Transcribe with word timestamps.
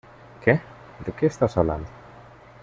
¿Qué?¿ 0.43 0.59
de 1.05 1.11
qué 1.11 1.27
estás 1.27 1.55
hablando? 1.59 1.87